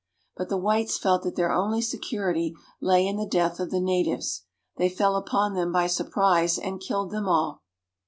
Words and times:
But 0.35 0.49
the 0.49 0.57
whites 0.57 0.97
felt 0.97 1.21
that 1.25 1.35
their 1.35 1.51
only 1.51 1.79
security 1.79 2.55
lay 2.81 3.05
in 3.05 3.17
the 3.17 3.27
death 3.27 3.59
of 3.59 3.69
the 3.69 3.79
natives; 3.79 4.45
they 4.77 4.89
fell 4.89 5.15
upon 5.15 5.53
them 5.53 5.71
by 5.71 5.85
surprise 5.85 6.57
and 6.57 6.81
killed 6.81 7.11
them 7.11 7.27
all. 7.27 7.61